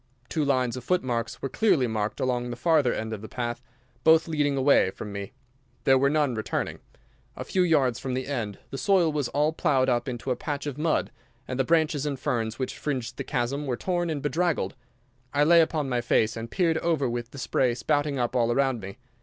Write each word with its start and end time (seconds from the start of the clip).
Two 0.29 0.43
lines 0.43 0.75
of 0.75 0.83
footmarks 0.83 1.43
were 1.43 1.47
clearly 1.47 1.85
marked 1.85 2.19
along 2.19 2.49
the 2.49 2.55
farther 2.55 2.91
end 2.91 3.13
of 3.13 3.21
the 3.21 3.29
path, 3.29 3.61
both 4.03 4.27
leading 4.27 4.57
away 4.57 4.89
from 4.89 5.11
me. 5.11 5.31
There 5.83 5.95
were 5.99 6.09
none 6.09 6.33
returning. 6.33 6.79
A 7.35 7.43
few 7.43 7.61
yards 7.61 7.99
from 7.99 8.15
the 8.15 8.25
end 8.25 8.57
the 8.71 8.79
soil 8.79 9.11
was 9.11 9.27
all 9.27 9.53
ploughed 9.53 9.89
up 9.89 10.07
into 10.09 10.31
a 10.31 10.35
patch 10.35 10.65
of 10.65 10.75
mud, 10.79 11.11
and 11.47 11.59
the 11.59 11.63
branches 11.63 12.07
and 12.07 12.19
ferns 12.19 12.57
which 12.57 12.79
fringed 12.79 13.17
the 13.17 13.23
chasm 13.23 13.67
were 13.67 13.77
torn 13.77 14.09
and 14.09 14.23
bedraggled. 14.23 14.73
I 15.35 15.43
lay 15.43 15.61
upon 15.61 15.87
my 15.87 16.01
face 16.01 16.35
and 16.35 16.49
peered 16.49 16.79
over 16.79 17.07
with 17.07 17.29
the 17.29 17.37
spray 17.37 17.75
spouting 17.75 18.17
up 18.17 18.35
all 18.35 18.51
around 18.51 18.79
me. 18.81 18.97